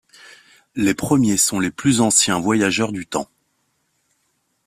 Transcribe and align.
Les 0.73 0.95
premiers 0.95 1.37
sont 1.37 1.59
les 1.59 1.69
plus 1.69 2.01
anciens 2.01 2.39
voyageurs 2.39 2.91
du 2.91 3.05
temps. 3.05 3.29